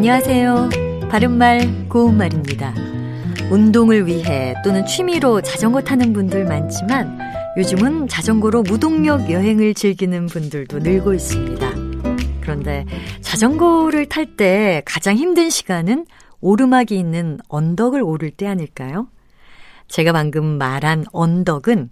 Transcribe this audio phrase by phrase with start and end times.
[0.00, 0.70] 안녕하세요.
[1.10, 2.72] 바른말 고운말입니다.
[3.50, 7.18] 운동을 위해 또는 취미로 자전거 타는 분들 많지만
[7.58, 11.70] 요즘은 자전거로 무동력 여행을 즐기는 분들도 늘고 있습니다.
[12.40, 12.86] 그런데
[13.20, 16.06] 자전거를 탈 때 가장 힘든 시간은
[16.40, 19.06] 오르막이 있는 언덕을 오를 때 아닐까요?
[19.88, 21.90] 제가 방금 말한 언덕은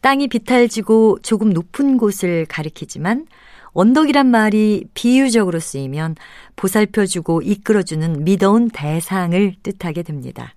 [0.00, 3.26] 땅이 비탈지고 조금 높은 곳을 가리키지만
[3.72, 6.16] 언덕이란 말이 비유적으로 쓰이면
[6.56, 10.54] 보살펴주고 이끌어주는 미더운 대상을 뜻하게 됩니다.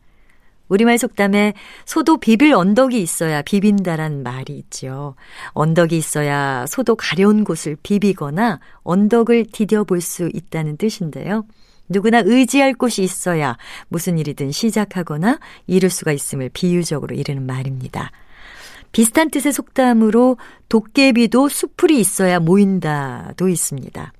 [0.70, 1.54] 우리말 속담에
[1.86, 5.16] 소도 비빌 언덕이 있어야 비빈다란 말이 있지요.
[5.52, 11.46] 언덕이 있어야 소도 가려운 곳을 비비거나 언덕을 디뎌볼 수 있다는 뜻인데요.
[11.90, 13.58] 누구나 의지할 곳이 있어야
[13.88, 18.12] 무슨 일이든 시작하거나 이룰 수가 있음을 비유적으로 이르는 말입니다.
[18.94, 20.38] 비슷한 뜻의 속담으로
[20.70, 24.14] 도깨비도 수풀이 있어야 모인다도 있습니다.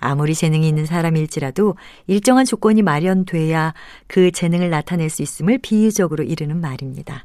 [0.00, 3.72] 아무리 재능이 있는 사람일지라도 일정한 조건이 마련돼야
[4.08, 7.24] 그 재능을 나타낼 수 있음을 비유적으로 이르는 말입니다.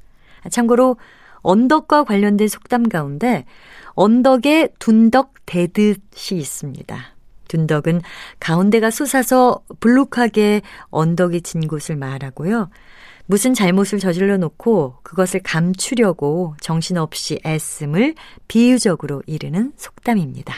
[0.50, 0.98] 참고로
[1.42, 3.46] 언덕과 관련된 속담 가운데
[3.94, 7.16] 언덕에 둔덕 대듯이 있습니다.
[7.52, 8.02] 둔덕은
[8.40, 12.70] 가운데가 솟아서 불룩하게 언덕이 진 곳을 말하고요.
[13.26, 18.16] 무슨 잘못을 저질러 놓고 그것을 감추려고 정신없이 애씀을
[18.48, 20.54] 비유적으로 이르는 속담입니다.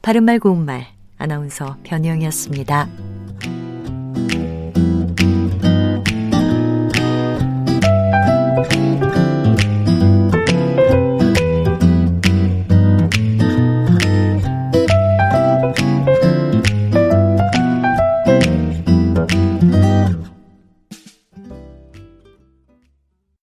[0.00, 0.86] 바른말 고운말
[1.18, 3.11] 아나운서 변희영이었습니다.